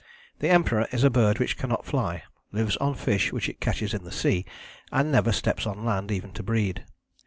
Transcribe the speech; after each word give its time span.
The 0.39 0.49
Emperor 0.49 0.87
is 0.91 1.03
a 1.03 1.11
bird 1.11 1.37
which 1.37 1.57
cannot 1.59 1.85
fly, 1.85 2.23
lives 2.51 2.75
on 2.77 2.95
fish 2.95 3.31
which 3.31 3.47
it 3.47 3.61
catches 3.61 3.93
in 3.93 4.03
the 4.03 4.11
sea, 4.11 4.47
and 4.91 5.11
never 5.11 5.31
steps 5.31 5.67
on 5.67 5.85
land 5.85 6.09
even 6.11 6.31
to 6.31 6.41
breed. 6.41 6.83